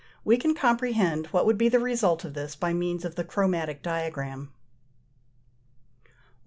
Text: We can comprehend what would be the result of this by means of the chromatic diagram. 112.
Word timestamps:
We 0.25 0.35
can 0.37 0.55
comprehend 0.55 1.27
what 1.27 1.45
would 1.45 1.59
be 1.59 1.69
the 1.69 1.77
result 1.77 2.25
of 2.25 2.33
this 2.33 2.55
by 2.55 2.73
means 2.73 3.05
of 3.05 3.13
the 3.13 3.23
chromatic 3.23 3.83
diagram. 3.83 4.51
112. 6.05 6.13